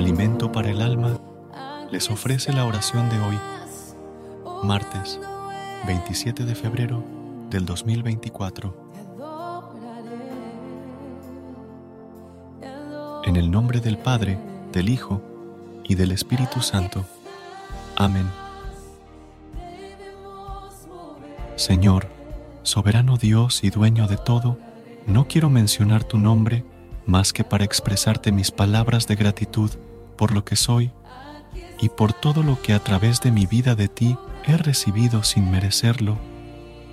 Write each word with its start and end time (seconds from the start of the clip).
Alimento 0.00 0.50
para 0.50 0.70
el 0.70 0.80
alma 0.80 1.18
les 1.90 2.10
ofrece 2.10 2.52
la 2.54 2.64
oración 2.64 3.08
de 3.10 3.20
hoy, 3.20 3.38
martes 4.62 5.20
27 5.86 6.44
de 6.44 6.54
febrero 6.54 7.04
del 7.50 7.66
2024. 7.66 8.74
En 13.24 13.36
el 13.36 13.50
nombre 13.50 13.80
del 13.80 13.98
Padre, 13.98 14.38
del 14.72 14.88
Hijo 14.88 15.20
y 15.84 15.94
del 15.96 16.12
Espíritu 16.12 16.60
Santo. 16.60 17.04
Amén. 18.00 18.30
Señor, 21.56 22.08
soberano 22.62 23.18
Dios 23.18 23.62
y 23.62 23.68
dueño 23.68 24.08
de 24.08 24.16
todo, 24.16 24.56
no 25.06 25.28
quiero 25.28 25.50
mencionar 25.50 26.04
tu 26.04 26.16
nombre 26.16 26.64
más 27.04 27.34
que 27.34 27.44
para 27.44 27.66
expresarte 27.66 28.32
mis 28.32 28.52
palabras 28.52 29.06
de 29.06 29.16
gratitud 29.16 29.70
por 30.16 30.32
lo 30.32 30.46
que 30.46 30.56
soy 30.56 30.92
y 31.78 31.90
por 31.90 32.14
todo 32.14 32.42
lo 32.42 32.62
que 32.62 32.72
a 32.72 32.78
través 32.78 33.20
de 33.20 33.32
mi 33.32 33.44
vida 33.44 33.74
de 33.74 33.88
ti 33.88 34.16
he 34.46 34.56
recibido 34.56 35.22
sin 35.22 35.50
merecerlo. 35.50 36.16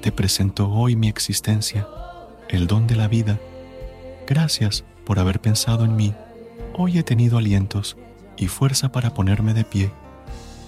Te 0.00 0.10
presento 0.10 0.70
hoy 0.70 0.96
mi 0.96 1.08
existencia, 1.08 1.86
el 2.48 2.66
don 2.66 2.86
de 2.86 2.96
la 2.96 3.08
vida. 3.08 3.38
Gracias 4.26 4.84
por 5.04 5.18
haber 5.18 5.38
pensado 5.38 5.84
en 5.84 5.96
mí. 5.96 6.14
Hoy 6.72 6.96
he 6.96 7.02
tenido 7.02 7.36
alientos 7.36 7.98
y 8.38 8.48
fuerza 8.48 8.90
para 8.90 9.12
ponerme 9.12 9.52
de 9.52 9.64
pie. 9.64 9.90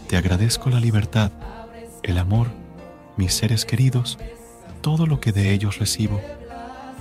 Te 0.08 0.16
agradezco 0.16 0.70
la 0.70 0.78
libertad, 0.78 1.32
el 2.04 2.18
amor, 2.18 2.48
mis 3.16 3.34
seres 3.34 3.64
queridos, 3.64 4.18
todo 4.80 5.06
lo 5.06 5.20
que 5.20 5.32
de 5.32 5.52
ellos 5.52 5.78
recibo. 5.80 6.20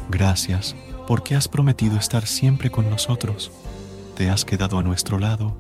Gracias 0.10 0.76
porque 1.06 1.36
has 1.36 1.48
prometido 1.48 1.98
estar 1.98 2.26
siempre 2.26 2.72
con 2.72 2.90
nosotros. 2.90 3.52
Te 4.16 4.32
has 4.32 4.44
quedado 4.44 4.80
a 4.80 4.84
nuestro 4.84 5.20
lado 5.20 5.56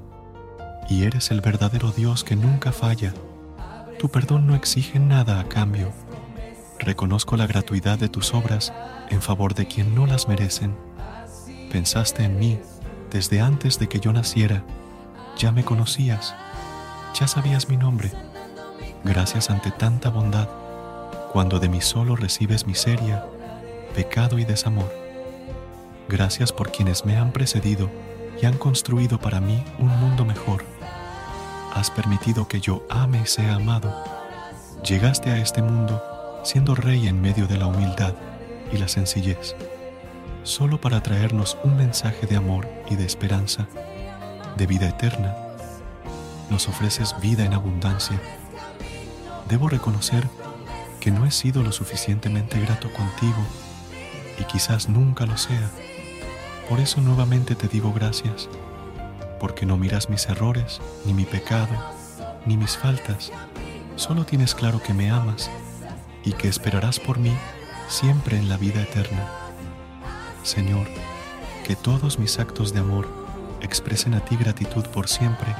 y 0.89 1.03
eres 1.03 1.29
el 1.29 1.41
verdadero 1.41 1.91
Dios 1.91 2.23
que 2.23 2.35
nunca 2.35 2.71
falla. 2.71 3.13
Tu 3.99 4.09
perdón 4.09 4.47
no 4.47 4.55
exige 4.55 4.99
nada 4.99 5.39
a 5.39 5.47
cambio. 5.47 5.91
Reconozco 6.79 7.37
la 7.37 7.45
gratuidad 7.45 7.99
de 7.99 8.09
tus 8.09 8.33
obras 8.33 8.73
en 9.09 9.21
favor 9.21 9.53
de 9.53 9.67
quien 9.67 9.93
no 9.93 10.07
las 10.07 10.27
merecen. 10.27 10.75
Pensaste 11.71 12.23
en 12.23 12.39
mí 12.39 12.59
desde 13.11 13.39
antes 13.39 13.77
de 13.77 13.87
que 13.87 13.99
yo 13.99 14.11
naciera. 14.13 14.63
Ya 15.37 15.51
me 15.51 15.63
conocías. 15.63 16.33
Ya 17.17 17.29
sabías 17.29 17.69
mi 17.69 17.77
nombre. 17.77 18.11
Gracias 19.05 19.49
ante 19.49 19.71
tanta 19.71 20.09
bondad, 20.09 20.49
cuando 21.31 21.59
de 21.61 21.69
mí 21.69 21.79
solo 21.79 22.17
recibes 22.17 22.67
miseria, 22.67 23.25
pecado 23.95 24.37
y 24.37 24.43
desamor. 24.43 24.93
Gracias 26.09 26.51
por 26.51 26.73
quienes 26.73 27.05
me 27.05 27.15
han 27.15 27.31
precedido 27.31 27.89
y 28.41 28.45
han 28.45 28.57
construido 28.57 29.17
para 29.17 29.39
mí 29.39 29.63
un 29.79 29.97
mundo 29.97 30.25
mejor. 30.25 30.65
Has 31.73 31.89
permitido 31.89 32.49
que 32.49 32.59
yo 32.59 32.85
ame 32.89 33.21
y 33.21 33.27
sea 33.27 33.55
amado. 33.55 33.95
Llegaste 34.83 35.29
a 35.29 35.37
este 35.37 35.61
mundo 35.61 36.03
siendo 36.43 36.75
rey 36.75 37.07
en 37.07 37.21
medio 37.21 37.47
de 37.47 37.57
la 37.57 37.67
humildad 37.67 38.13
y 38.73 38.77
la 38.77 38.89
sencillez, 38.89 39.55
solo 40.43 40.81
para 40.81 41.01
traernos 41.01 41.57
un 41.63 41.77
mensaje 41.77 42.27
de 42.27 42.35
amor 42.35 42.67
y 42.89 42.97
de 42.97 43.05
esperanza, 43.05 43.67
de 44.57 44.67
vida 44.67 44.89
eterna. 44.89 45.44
Nos 46.49 46.67
ofreces 46.67 47.15
vida 47.21 47.43
en 47.43 47.53
abundancia. 47.53 48.21
Debo 49.49 49.69
reconocer 49.69 50.27
que 50.99 51.11
no 51.11 51.25
he 51.25 51.31
sido 51.31 51.63
lo 51.63 51.71
suficientemente 51.71 52.59
grato 52.59 52.91
contigo 52.91 53.43
y 54.39 54.43
quizás 54.45 54.89
nunca 54.89 55.25
lo 55.25 55.37
sea. 55.37 55.69
Por 56.69 56.79
eso 56.79 57.01
nuevamente 57.01 57.55
te 57.55 57.67
digo 57.67 57.93
gracias, 57.93 58.49
porque 59.39 59.65
no 59.65 59.77
miras 59.77 60.09
mis 60.09 60.27
errores, 60.27 60.81
ni 61.05 61.13
mi 61.13 61.25
pecado, 61.25 61.75
ni 62.45 62.57
mis 62.57 62.77
faltas. 62.77 63.31
Solo 63.95 64.25
tienes 64.25 64.55
claro 64.55 64.81
que 64.81 64.93
me 64.93 65.11
amas 65.11 65.49
y 66.23 66.33
que 66.33 66.47
esperarás 66.47 66.99
por 66.99 67.19
mí 67.19 67.33
siempre 67.87 68.37
en 68.37 68.49
la 68.49 68.57
vida 68.57 68.81
eterna. 68.81 69.27
Señor, 70.43 70.87
que 71.65 71.75
todos 71.75 72.19
mis 72.19 72.39
actos 72.39 72.73
de 72.73 72.79
amor 72.79 73.07
expresen 73.61 74.13
a 74.13 74.19
ti 74.19 74.35
gratitud 74.35 74.85
por 74.87 75.07
siempre. 75.07 75.55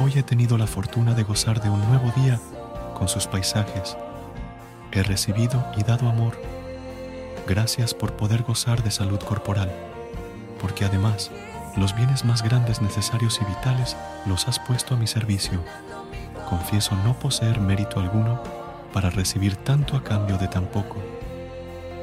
Hoy 0.00 0.12
he 0.16 0.22
tenido 0.22 0.58
la 0.58 0.66
fortuna 0.66 1.14
de 1.14 1.22
gozar 1.22 1.62
de 1.62 1.70
un 1.70 1.80
nuevo 1.88 2.12
día 2.16 2.40
con 2.94 3.08
sus 3.08 3.26
paisajes. 3.26 3.96
He 4.90 5.02
recibido 5.02 5.64
y 5.76 5.82
dado 5.82 6.08
amor. 6.08 6.40
Gracias 7.46 7.94
por 7.94 8.16
poder 8.16 8.42
gozar 8.42 8.82
de 8.82 8.90
salud 8.90 9.20
corporal 9.20 9.70
porque 10.62 10.84
además 10.84 11.30
los 11.76 11.94
bienes 11.94 12.24
más 12.24 12.42
grandes 12.42 12.80
necesarios 12.80 13.40
y 13.42 13.44
vitales 13.44 13.96
los 14.24 14.46
has 14.48 14.60
puesto 14.60 14.94
a 14.94 14.96
mi 14.96 15.08
servicio. 15.08 15.62
Confieso 16.48 16.94
no 17.04 17.18
poseer 17.18 17.60
mérito 17.60 17.98
alguno 17.98 18.40
para 18.92 19.10
recibir 19.10 19.56
tanto 19.56 19.96
a 19.96 20.04
cambio 20.04 20.38
de 20.38 20.48
tan 20.48 20.66
poco. 20.66 20.96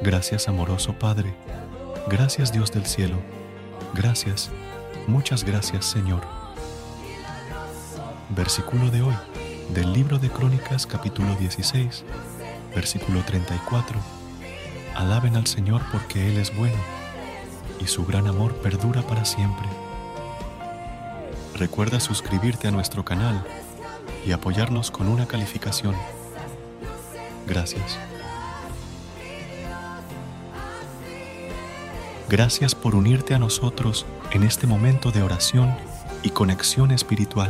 Gracias 0.03 0.47
amoroso 0.47 0.93
Padre, 0.93 1.33
gracias 2.07 2.51
Dios 2.51 2.71
del 2.71 2.85
cielo, 2.85 3.17
gracias, 3.93 4.49
muchas 5.07 5.43
gracias 5.43 5.85
Señor. 5.85 6.38
Versículo 8.29 8.91
de 8.91 9.01
hoy 9.01 9.15
del 9.73 9.91
libro 9.91 10.19
de 10.19 10.29
Crónicas 10.29 10.85
capítulo 10.85 11.35
16, 11.37 12.05
versículo 12.75 13.23
34. 13.23 13.99
Alaben 14.95 15.35
al 15.35 15.47
Señor 15.47 15.81
porque 15.91 16.27
Él 16.27 16.37
es 16.37 16.55
bueno 16.55 16.77
y 17.79 17.87
su 17.87 18.05
gran 18.05 18.27
amor 18.27 18.53
perdura 18.57 19.01
para 19.01 19.25
siempre. 19.25 19.65
Recuerda 21.55 21.99
suscribirte 21.99 22.67
a 22.67 22.71
nuestro 22.71 23.03
canal 23.03 23.43
y 24.23 24.31
apoyarnos 24.31 24.91
con 24.91 25.07
una 25.07 25.27
calificación. 25.27 25.95
Gracias. 27.47 27.97
Gracias 32.29 32.75
por 32.75 32.93
unirte 32.93 33.33
a 33.33 33.39
nosotros 33.39 34.05
en 34.29 34.43
este 34.43 34.67
momento 34.67 35.11
de 35.11 35.23
oración 35.23 35.75
y 36.21 36.29
conexión 36.29 36.91
espiritual. 36.91 37.49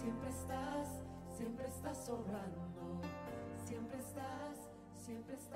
Siempre 0.00 0.28
estás, 0.30 0.88
siempre 1.36 1.66
estás. 1.68 2.06
Siempre 3.66 3.98
estás, 3.98 4.56
siempre 5.04 5.34
estás. 5.34 5.50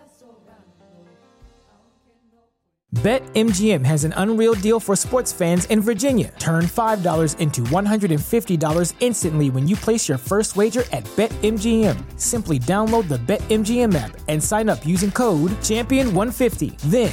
BetMGM 3.04 3.84
has 3.84 4.04
an 4.04 4.14
unreal 4.16 4.54
deal 4.54 4.80
for 4.80 4.96
sports 4.96 5.30
fans 5.30 5.66
in 5.66 5.80
Virginia. 5.80 6.32
Turn 6.38 6.64
$5 6.64 7.38
into 7.38 7.60
$150 7.62 8.94
instantly 9.00 9.50
when 9.50 9.68
you 9.68 9.76
place 9.76 10.08
your 10.08 10.16
first 10.16 10.56
wager 10.56 10.84
at 10.92 11.04
BetMGM. 11.16 11.96
Simply 12.18 12.58
download 12.58 13.08
the 13.08 13.18
BetMGM 13.18 13.94
app 13.94 14.16
and 14.28 14.42
sign 14.42 14.70
up 14.70 14.86
using 14.86 15.10
code 15.10 15.50
Champion150. 15.60 16.78
Then, 16.90 17.12